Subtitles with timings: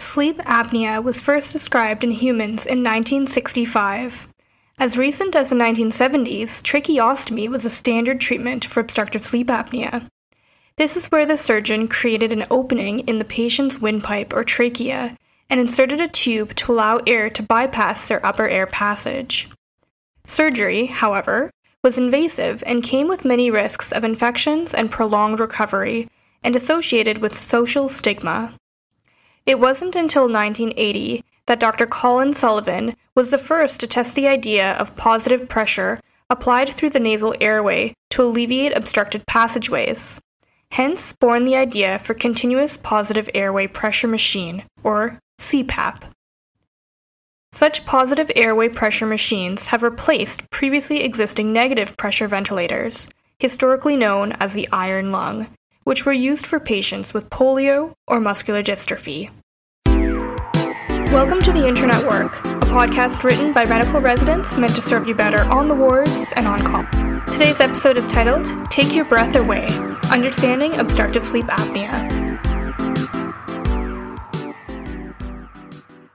[0.00, 4.28] Sleep apnea was first described in humans in 1965.
[4.78, 10.08] As recent as the 1970s, tracheostomy was a standard treatment for obstructive sleep apnea.
[10.76, 15.18] This is where the surgeon created an opening in the patient's windpipe or trachea
[15.50, 19.50] and inserted a tube to allow air to bypass their upper air passage.
[20.24, 21.50] Surgery, however,
[21.84, 26.08] was invasive and came with many risks of infections and prolonged recovery,
[26.42, 28.54] and associated with social stigma.
[29.46, 31.86] It wasn't until 1980 that Dr.
[31.86, 35.98] Colin Sullivan was the first to test the idea of positive pressure
[36.30, 40.20] applied through the nasal airway to alleviate obstructed passageways.
[40.70, 46.02] Hence, born the idea for continuous positive airway pressure machine, or CPAP.
[47.50, 53.08] Such positive airway pressure machines have replaced previously existing negative pressure ventilators,
[53.40, 55.48] historically known as the iron lung,
[55.84, 59.30] which were used for patients with polio or muscular dystrophy.
[61.12, 65.08] Welcome to The Intern at Work, a podcast written by medical residents meant to serve
[65.08, 66.84] you better on the wards and on call.
[67.32, 69.66] Today's episode is titled Take Your Breath Away
[70.10, 72.20] Understanding Obstructive Sleep Apnea.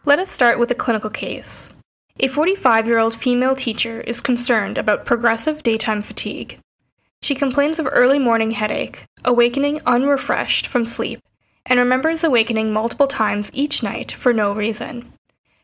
[0.06, 1.74] Let us start with a clinical case.
[2.20, 6.60] A 45 year old female teacher is concerned about progressive daytime fatigue.
[7.26, 11.20] She complains of early morning headache, awakening unrefreshed from sleep,
[11.66, 15.12] and remembers awakening multiple times each night for no reason.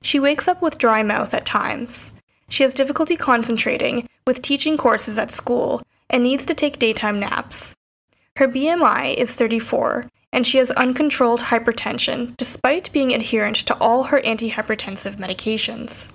[0.02, 2.14] She wakes up with dry mouth at times.
[2.50, 7.76] She has difficulty concentrating with teaching courses at school and needs to take daytime naps.
[8.38, 14.20] Her BMI is 34 and she has uncontrolled hypertension despite being adherent to all her
[14.22, 16.12] antihypertensive medications.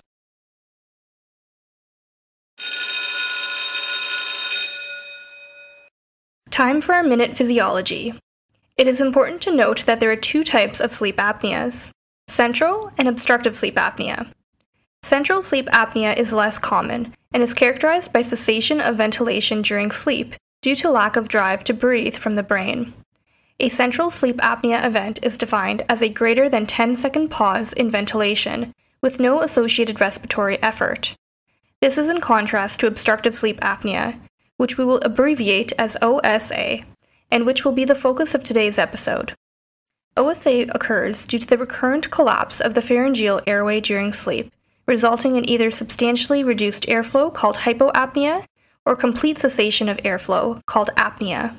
[6.56, 8.14] Time for our minute physiology.
[8.78, 11.90] It is important to note that there are two types of sleep apneas
[12.28, 14.32] central and obstructive sleep apnea.
[15.02, 20.34] Central sleep apnea is less common and is characterized by cessation of ventilation during sleep
[20.62, 22.94] due to lack of drive to breathe from the brain.
[23.60, 27.90] A central sleep apnea event is defined as a greater than 10 second pause in
[27.90, 31.16] ventilation with no associated respiratory effort.
[31.82, 34.18] This is in contrast to obstructive sleep apnea,
[34.56, 36.80] which we will abbreviate as OSA,
[37.30, 39.34] and which will be the focus of today's episode.
[40.16, 44.50] OSA occurs due to the recurrent collapse of the pharyngeal airway during sleep,
[44.86, 48.44] resulting in either substantially reduced airflow called hypoapnea
[48.86, 51.56] or complete cessation of airflow called apnea.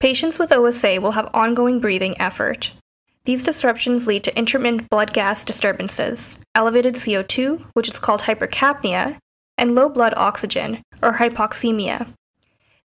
[0.00, 2.72] Patients with OSA will have ongoing breathing effort.
[3.24, 9.18] These disruptions lead to intermittent blood gas disturbances, elevated CO2, which is called hypercapnia,
[9.58, 12.14] and low blood oxygen, or hypoxemia.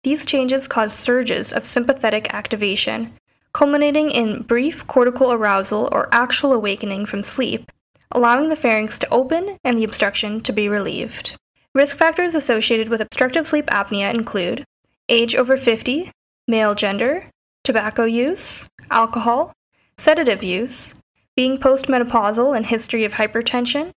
[0.02, 3.12] These changes cause surges of sympathetic activation,
[3.52, 7.70] culminating in brief cortical arousal or actual awakening from sleep,
[8.10, 11.36] allowing the pharynx to open and the obstruction to be relieved.
[11.74, 14.64] Risk factors associated with obstructive sleep apnea include
[15.08, 16.10] age over 50,
[16.48, 17.26] male gender,
[17.64, 19.52] tobacco use, alcohol,
[19.96, 20.94] sedative use,
[21.36, 23.92] being postmenopausal and history of hypertension,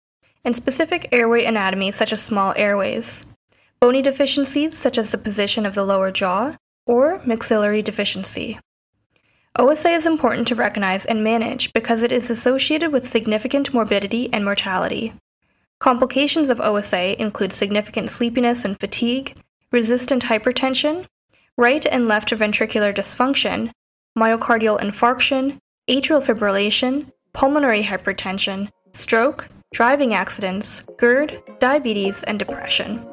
[0.45, 3.27] and specific airway anatomy such as small airways,
[3.81, 8.59] bony deficiencies such as the position of the lower jaw, or maxillary deficiency.
[9.57, 14.45] OSA is important to recognize and manage because it is associated with significant morbidity and
[14.45, 15.13] mortality.
[15.79, 19.35] Complications of OSA include significant sleepiness and fatigue,
[19.71, 21.05] resistant hypertension,
[21.57, 23.71] right and left ventricular dysfunction,
[24.17, 33.05] myocardial infarction, atrial fibrillation, pulmonary hypertension, stroke, driving accidents, GERD, diabetes, and depression.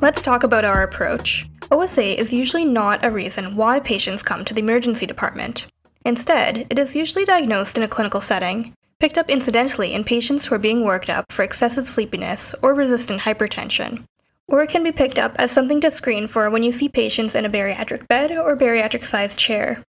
[0.00, 1.46] Let's talk about our approach.
[1.70, 5.66] OSA is usually not a reason why patients come to the emergency department.
[6.06, 10.54] Instead, it is usually diagnosed in a clinical setting, picked up incidentally in patients who
[10.54, 14.02] are being worked up for excessive sleepiness or resistant hypertension.
[14.50, 17.36] Or it can be picked up as something to screen for when you see patients
[17.36, 19.82] in a bariatric bed or bariatric sized chair.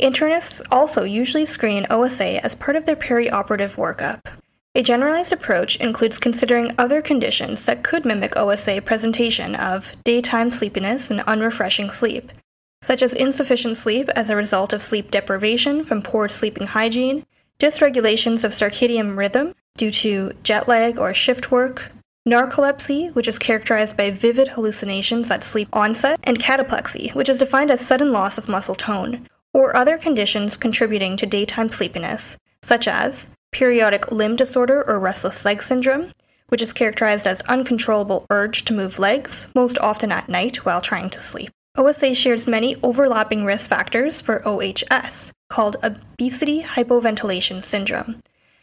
[0.00, 4.26] Internists also usually screen OSA as part of their perioperative workup.
[4.74, 11.10] A generalized approach includes considering other conditions that could mimic OSA presentation of daytime sleepiness
[11.10, 12.32] and unrefreshing sleep,
[12.80, 17.26] such as insufficient sleep as a result of sleep deprivation from poor sleeping hygiene,
[17.58, 21.90] dysregulations of circadian rhythm due to jet lag or shift work,
[22.28, 27.70] narcolepsy, which is characterized by vivid hallucinations at sleep onset, and cataplexy, which is defined
[27.70, 33.30] as sudden loss of muscle tone, or other conditions contributing to daytime sleepiness, such as
[33.50, 36.12] periodic limb disorder or restless leg syndrome,
[36.48, 41.10] which is characterized as uncontrollable urge to move legs, most often at night while trying
[41.10, 41.50] to sleep.
[41.76, 48.20] OSA shares many overlapping risk factors for OHS, called obesity hypoventilation syndrome,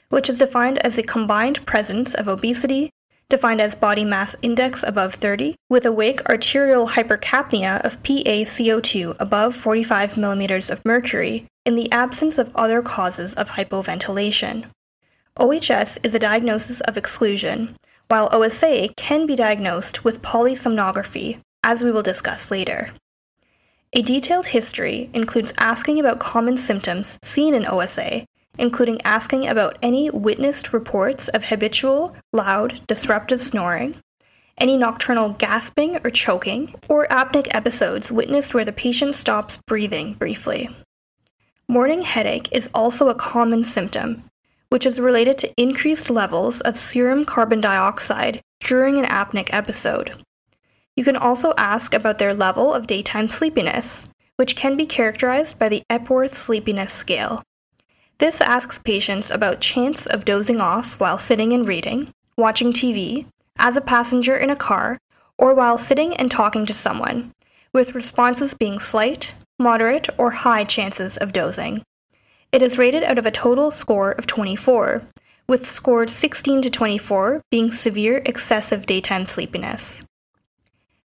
[0.09, 2.89] which is defined as the combined presence of obesity,
[3.29, 10.17] defined as body mass index above 30, with awake arterial hypercapnia of PaCO2 above 45
[10.17, 14.65] millimeters of mercury in the absence of other causes of hypoventilation.
[15.37, 17.75] OHS is a diagnosis of exclusion,
[18.07, 22.89] while OSA can be diagnosed with polysomnography, as we will discuss later.
[23.93, 28.25] A detailed history includes asking about common symptoms seen in OSA,
[28.57, 33.95] including asking about any witnessed reports of habitual, loud, disruptive snoring,
[34.57, 40.69] any nocturnal gasping or choking, or apneic episodes witnessed where the patient stops breathing briefly.
[41.67, 44.23] Morning headache is also a common symptom,
[44.69, 50.23] which is related to increased levels of serum carbon dioxide during an apneic episode.
[50.95, 54.07] You can also ask about their level of daytime sleepiness,
[54.37, 57.43] which can be characterized by the Epworth Sleepiness Scale.
[58.17, 63.25] This asks patients about chance of dozing off while sitting and reading, watching TV,
[63.57, 64.97] as a passenger in a car,
[65.37, 67.33] or while sitting and talking to someone,
[67.73, 71.83] with responses being slight, moderate, or high chances of dozing.
[72.53, 75.05] It is rated out of a total score of 24,
[75.47, 80.05] with scored 16 to 24 being severe excessive daytime sleepiness.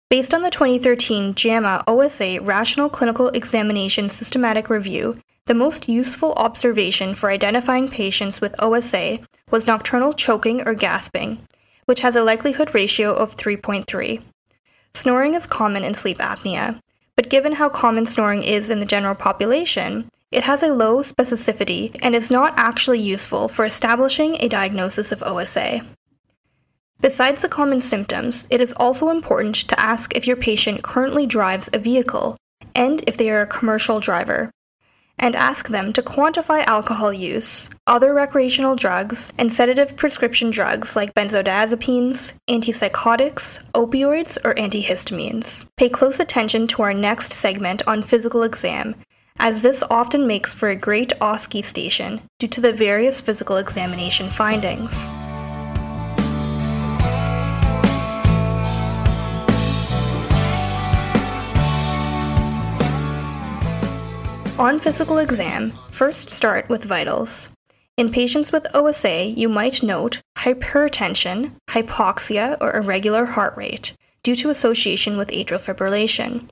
[0.09, 7.15] Based on the 2013 JAMA OSA Rational Clinical Examination Systematic Review, the most useful observation
[7.15, 11.39] for identifying patients with OSA was nocturnal choking or gasping,
[11.85, 14.21] which has a likelihood ratio of 3.3.
[14.93, 16.79] Snoring is common in sleep apnea,
[17.15, 21.97] but given how common snoring is in the general population, it has a low specificity
[22.01, 25.79] and is not actually useful for establishing a diagnosis of OSA.
[26.99, 31.69] Besides the common symptoms, it is also important to ask if your patient currently drives
[31.71, 32.35] a vehicle
[32.75, 34.51] and if they are a commercial driver,
[35.19, 41.13] and ask them to quantify alcohol use, other recreational drugs, and sedative prescription drugs like
[41.15, 45.65] benzodiazepines, antipsychotics, opioids, or antihistamines.
[45.77, 48.95] Pay close attention to our next segment on physical exam,
[49.39, 54.29] as this often makes for a great OSCE station due to the various physical examination
[54.29, 55.09] findings.
[64.59, 67.51] On physical exam, first start with vitals.
[67.95, 74.49] In patients with OSA, you might note hypertension, hypoxia, or irregular heart rate due to
[74.49, 76.49] association with atrial fibrillation.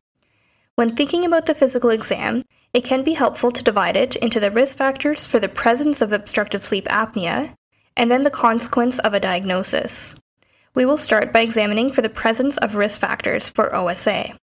[0.76, 2.44] When thinking about the physical exam,
[2.76, 6.14] it can be helpful to divide it into the risk factors for the presence of
[6.14, 7.56] obstructive sleep apnea
[7.98, 10.14] and then the consequence of a diagnosis.
[10.76, 14.38] We will start by examining for the presence of risk factors for OSA.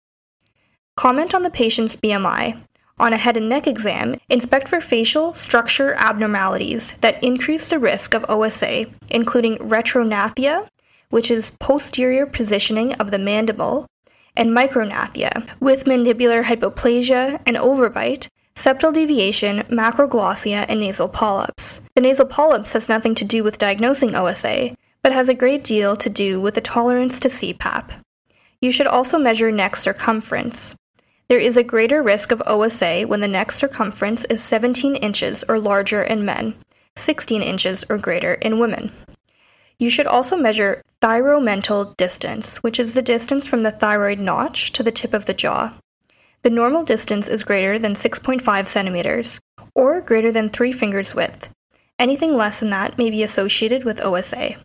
[0.98, 2.60] Comment on the patient's BMI,
[3.02, 8.14] on a head and neck exam, inspect for facial structure abnormalities that increase the risk
[8.14, 10.68] of OSA, including retrognathia,
[11.10, 13.88] which is posterior positioning of the mandible,
[14.38, 21.82] and micrognathia, with mandibular hypoplasia and overbite, septal deviation, macroglossia, and nasal polyps.
[21.96, 25.96] The nasal polyps has nothing to do with diagnosing OSA, but has a great deal
[25.98, 27.90] to do with the tolerance to CPAP.
[28.62, 30.76] You should also measure neck circumference.
[31.32, 35.60] There is a greater risk of OSA when the neck circumference is 17 inches or
[35.60, 36.56] larger in men,
[36.98, 38.92] 16 inches or greater in women.
[39.80, 44.84] You should also measure thyromental distance, which is the distance from the thyroid notch to
[44.84, 45.74] the tip of the jaw.
[46.42, 49.40] The normal distance is greater than 6.5 centimeters,
[49.74, 51.48] or greater than 3 fingers width.
[51.98, 54.58] Anything less than that may be associated with OSA.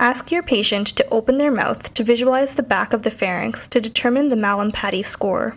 [0.00, 3.80] Ask your patient to open their mouth to visualize the back of the pharynx to
[3.80, 5.56] determine the Mallampati score.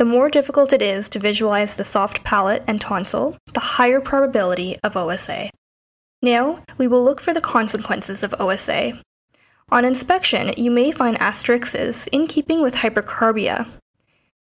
[0.00, 4.78] The more difficult it is to visualize the soft palate and tonsil, the higher probability
[4.82, 5.50] of OSA.
[6.22, 8.94] Now, we will look for the consequences of OSA.
[9.68, 13.68] On inspection, you may find asterixis in keeping with hypercarbia.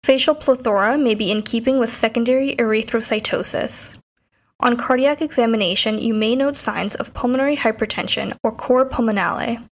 [0.03, 3.97] Facial plethora may be in keeping with secondary erythrocytosis.
[4.59, 9.67] On cardiac examination, you may note signs of pulmonary hypertension or cor pulmonale.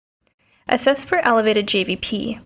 [0.67, 2.41] Assess for elevated JVP.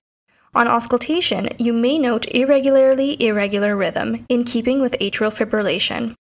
[0.55, 6.15] On auscultation, you may note irregularly irregular rhythm in keeping with atrial fibrillation.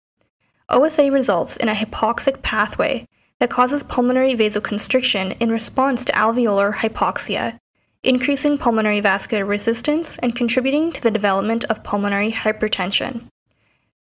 [0.69, 3.07] OSA results in a hypoxic pathway
[3.39, 7.57] that causes pulmonary vasoconstriction in response to alveolar hypoxia,
[8.03, 13.23] increasing pulmonary vascular resistance and contributing to the development of pulmonary hypertension.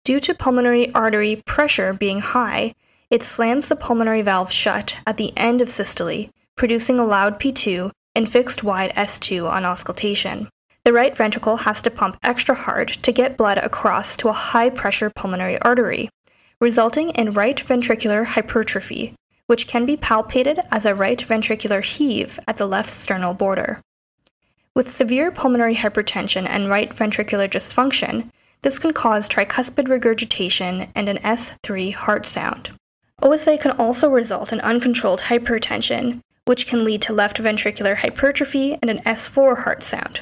[0.03, 2.73] Due to pulmonary artery pressure being high,
[3.09, 7.91] it slams the pulmonary valve shut at the end of systole, producing a loud P2
[8.15, 10.49] and fixed wide S2 on auscultation.
[10.83, 14.69] The right ventricle has to pump extra hard to get blood across to a high
[14.69, 16.09] pressure pulmonary artery,
[16.59, 19.13] resulting in right ventricular hypertrophy,
[19.47, 23.81] which can be palpated as a right ventricular heave at the left sternal border.
[24.73, 28.29] With severe pulmonary hypertension and right ventricular dysfunction,
[28.61, 32.71] this can cause tricuspid regurgitation and an S3 heart sound.
[33.21, 38.89] OSA can also result in uncontrolled hypertension, which can lead to left ventricular hypertrophy and
[38.89, 40.21] an S4 heart sound.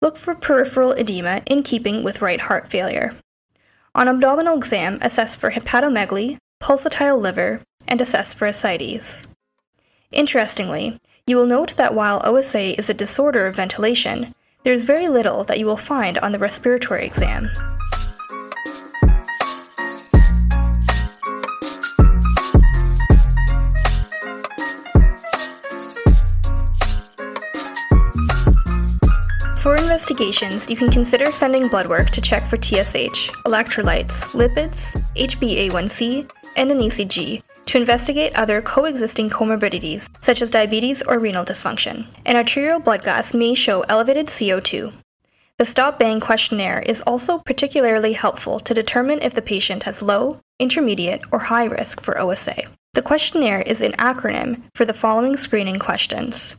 [0.00, 3.16] Look for peripheral edema in keeping with right heart failure.
[3.94, 9.28] On abdominal exam, assess for hepatomegaly, pulsatile liver, and assess for ascites.
[10.10, 14.34] Interestingly, you will note that while OSA is a disorder of ventilation,
[14.64, 17.48] there is very little that you will find on the respiratory exam.
[29.62, 36.28] For investigations, you can consider sending blood work to check for TSH, electrolytes, lipids, HbA1c,
[36.56, 42.08] and an ECG to investigate other coexisting comorbidities such as diabetes or renal dysfunction.
[42.26, 44.92] An arterial blood gas may show elevated CO2.
[45.58, 50.40] The Stop Bang questionnaire is also particularly helpful to determine if the patient has low,
[50.58, 52.64] intermediate, or high risk for OSA.
[52.94, 56.56] The questionnaire is an acronym for the following screening questions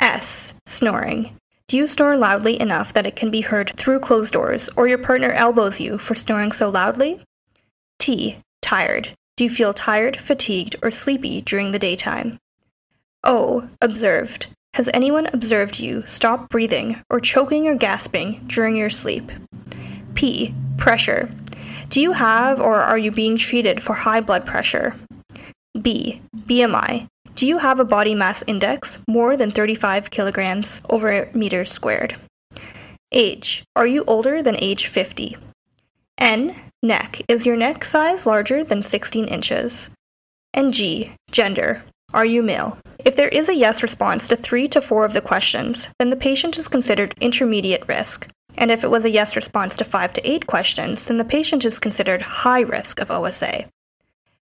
[0.00, 0.52] S.
[0.66, 1.36] Snoring.
[1.74, 4.96] Do you snore loudly enough that it can be heard through closed doors, or your
[4.96, 7.20] partner elbows you for snoring so loudly?
[7.98, 8.36] T.
[8.62, 9.08] Tired.
[9.36, 12.38] Do you feel tired, fatigued, or sleepy during the daytime?
[13.24, 13.68] O.
[13.82, 14.46] Observed.
[14.74, 19.32] Has anyone observed you stop breathing or choking or gasping during your sleep?
[20.14, 20.54] P.
[20.76, 21.28] Pressure.
[21.88, 24.94] Do you have or are you being treated for high blood pressure?
[25.82, 26.22] B.
[26.38, 27.08] BMI.
[27.36, 32.14] Do you have a body mass index more than 35 kilograms over meters squared?
[33.10, 33.64] Age.
[33.74, 35.36] Are you older than age 50?
[36.16, 36.54] N.
[36.80, 37.22] Neck.
[37.26, 39.90] Is your neck size larger than 16 inches?
[40.52, 41.12] And G.
[41.32, 41.82] Gender.
[42.12, 42.78] Are you male?
[43.04, 46.16] If there is a yes response to three to four of the questions, then the
[46.16, 48.28] patient is considered intermediate risk.
[48.56, 51.64] And if it was a yes response to five to eight questions, then the patient
[51.64, 53.64] is considered high risk of OSA.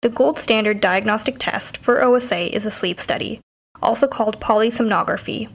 [0.02, 3.38] The gold standard diagnostic test for OSA is a sleep study,
[3.82, 5.50] also called polysomnography.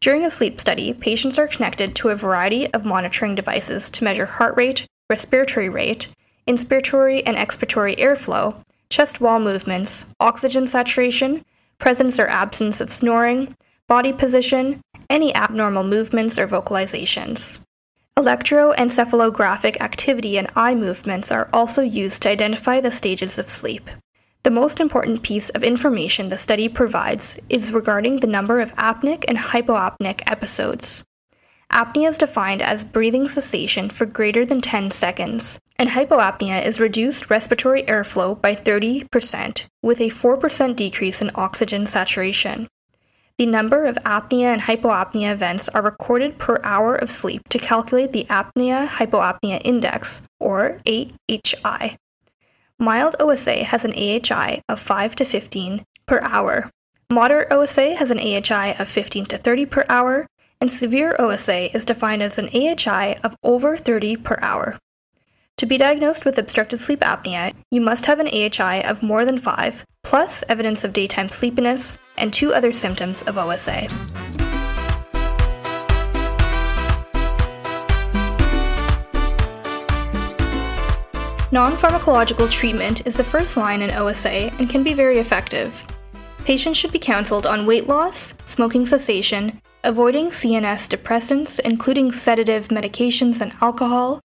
[0.00, 4.26] During a sleep study, patients are connected to a variety of monitoring devices to measure
[4.26, 6.08] heart rate, respiratory rate,
[6.46, 11.42] inspiratory and expiratory airflow, chest wall movements, oxygen saturation,
[11.78, 13.56] presence or absence of snoring,
[13.88, 17.60] body position, any abnormal movements or vocalizations.
[18.18, 23.90] Electroencephalographic activity and eye movements are also used to identify the stages of sleep.
[24.42, 29.26] The most important piece of information the study provides is regarding the number of apneic
[29.28, 31.04] and hypoapneic episodes.
[31.70, 37.28] Apnea is defined as breathing cessation for greater than 10 seconds, and hypoapnea is reduced
[37.28, 42.66] respiratory airflow by 30% with a 4% decrease in oxygen saturation.
[43.38, 48.12] The number of apnea and hypoapnea events are recorded per hour of sleep to calculate
[48.12, 51.98] the apnea hypoapnea index, or AHI.
[52.78, 56.70] Mild OSA has an AHI of 5 to 15 per hour.
[57.12, 60.26] Moderate OSA has an AHI of 15 to 30 per hour,
[60.58, 64.78] and severe OSA is defined as an AHI of over 30 per hour.
[65.58, 69.38] To be diagnosed with obstructive sleep apnea, you must have an AHI of more than
[69.38, 73.88] 5, plus evidence of daytime sleepiness, and two other symptoms of OSA.
[81.50, 85.86] Non pharmacological treatment is the first line in OSA and can be very effective.
[86.44, 93.40] Patients should be counseled on weight loss, smoking cessation, avoiding CNS depressants, including sedative medications
[93.40, 94.20] and alcohol,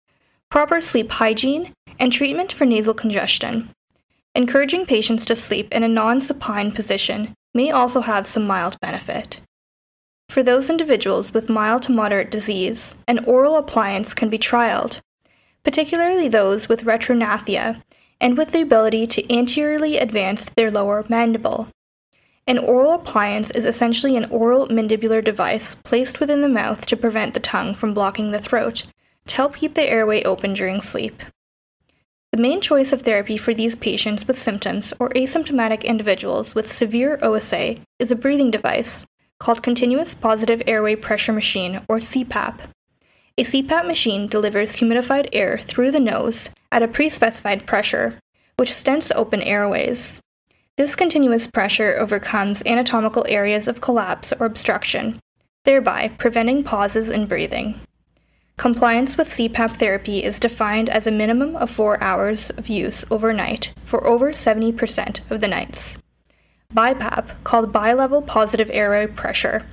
[0.57, 1.71] proper sleep hygiene,
[2.01, 3.69] and treatment for nasal congestion.
[4.35, 9.43] Encouraging patients to sleep in a non supine position may also have some mild benefit.
[10.31, 15.01] For those individuals with mild to moderate disease, an oral appliance can be trialed,
[15.63, 17.83] particularly those with retrognathia
[18.19, 21.69] and with the ability to anteriorly advance their lower mandible.
[22.47, 27.35] An oral appliance is essentially an oral mandibular device placed within the mouth to prevent
[27.35, 28.85] the tongue from blocking the throat
[29.27, 31.23] to help keep the airway open during sleep.
[32.33, 37.19] The main choice of therapy for these patients with symptoms or asymptomatic individuals with severe
[37.23, 39.07] OSA is a breathing device
[39.39, 42.61] called Continuous Positive Airway Pressure Machine or CPAP.
[43.39, 48.19] A CPAP machine delivers humidified air through the nose at a pre specified pressure,
[48.57, 50.21] which stents open airways.
[50.77, 55.21] This continuous pressure overcomes anatomical areas of collapse or obstruction,
[55.65, 57.81] thereby preventing pauses in breathing.
[58.59, 63.75] Compliance with CPAP therapy is defined as a minimum of four hours of use overnight
[63.85, 65.99] for over 70% of the nights.
[66.75, 69.67] BiPAP, called bilevel positive airway pressure,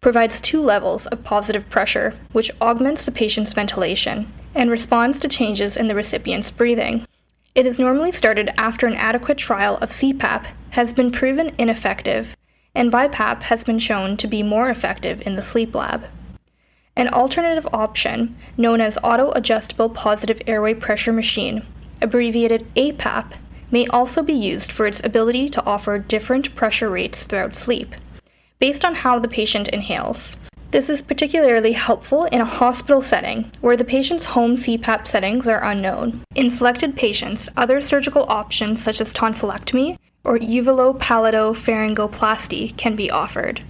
[0.00, 5.76] provides two levels of positive pressure, which augments the patient's ventilation and responds to changes
[5.76, 7.06] in the recipient's breathing.
[7.54, 12.34] It is normally started after an adequate trial of CPAP has been proven ineffective,
[12.74, 16.06] and BiPAP has been shown to be more effective in the sleep lab.
[16.96, 21.64] An alternative option, known as Auto Adjustable Positive Airway Pressure Machine,
[22.02, 23.32] abbreviated APAP,
[23.70, 27.94] may also be used for its ability to offer different pressure rates throughout sleep,
[28.58, 30.36] based on how the patient inhales.
[30.72, 35.64] This is particularly helpful in a hospital setting where the patient's home CPAP settings are
[35.64, 36.22] unknown.
[36.36, 43.62] In selected patients, other surgical options such as tonsillectomy or uvulopalato-pharyngoplasty can be offered.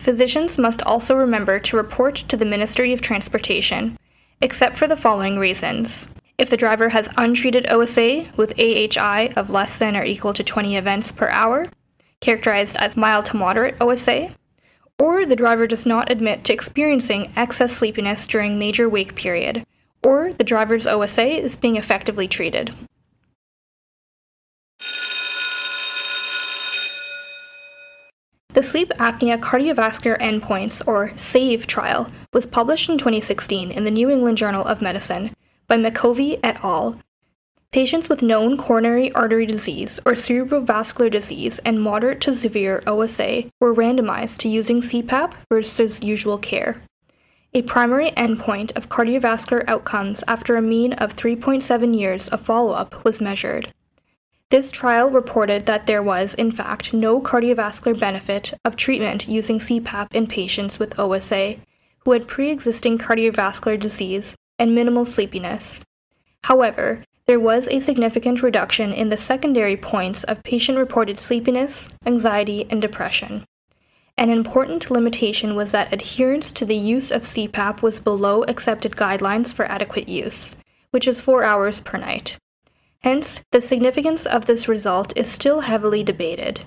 [0.00, 3.98] Physicians must also remember to report to the Ministry of Transportation,
[4.40, 6.08] except for the following reasons.
[6.38, 10.76] If the driver has untreated OSA with AHI of less than or equal to 20
[10.76, 11.66] events per hour,
[12.20, 14.34] characterized as mild to moderate OSA,
[15.00, 19.66] or the driver does not admit to experiencing excess sleepiness during major wake period,
[20.04, 22.72] or the driver's OSA is being effectively treated.
[28.54, 34.08] The Sleep Apnea Cardiovascular Endpoints, or SAVE trial, was published in 2016 in the New
[34.08, 35.32] England Journal of Medicine
[35.66, 36.98] by McEvoy et al.
[37.72, 43.74] Patients with known coronary artery disease or cerebrovascular disease and moderate to severe OSA were
[43.74, 46.80] randomized to using CPAP versus usual care.
[47.52, 53.04] A primary endpoint of cardiovascular outcomes after a mean of 3.7 years of follow up
[53.04, 53.72] was measured.
[54.50, 60.14] This trial reported that there was, in fact, no cardiovascular benefit of treatment using CPAP
[60.14, 61.56] in patients with OSA
[61.98, 65.84] who had pre existing cardiovascular disease and minimal sleepiness.
[66.44, 72.66] However, there was a significant reduction in the secondary points of patient reported sleepiness, anxiety,
[72.70, 73.44] and depression.
[74.16, 79.52] An important limitation was that adherence to the use of CPAP was below accepted guidelines
[79.52, 80.56] for adequate use,
[80.90, 82.38] which is 4 hours per night.
[83.02, 86.60] Hence, the significance of this result is still heavily debated.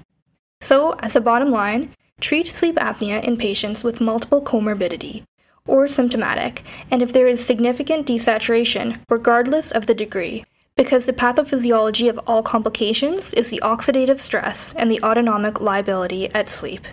[0.61, 5.23] So, as a bottom line, treat sleep apnea in patients with multiple comorbidity,
[5.67, 12.09] or symptomatic, and if there is significant desaturation, regardless of the degree, because the pathophysiology
[12.09, 16.87] of all complications is the oxidative stress and the autonomic liability at sleep.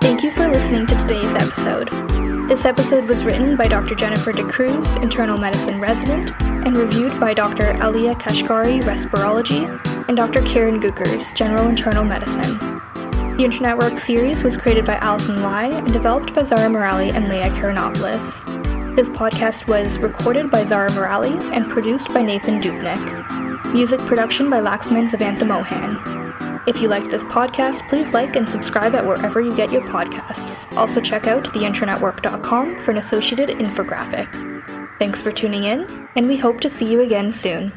[0.00, 2.25] Thank you for listening to today's episode.
[2.48, 3.96] This episode was written by Dr.
[3.96, 7.72] Jennifer D'Cruz, internal medicine resident, and reviewed by Dr.
[7.82, 9.66] Alia Kashgari, respirology,
[10.06, 10.42] and Dr.
[10.42, 12.56] Karen Guekers, general internal medicine.
[13.36, 17.12] The Intern at Work series was created by Allison Lai and developed by Zara Morali
[17.12, 18.94] and Leah Karanopoulos.
[18.94, 23.72] This podcast was recorded by Zara Morali and produced by Nathan Dupnik.
[23.72, 26.15] Music production by Laxman Savantha Mohan.
[26.66, 30.70] If you liked this podcast, please like and subscribe at wherever you get your podcasts.
[30.76, 34.26] Also check out theinternatwork.com for an associated infographic.
[34.98, 37.72] Thanks for tuning in, and we hope to see you again soon.